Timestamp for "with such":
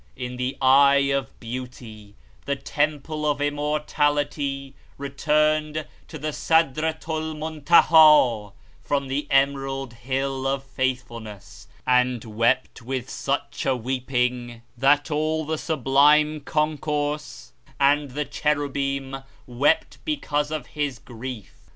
12.81-13.63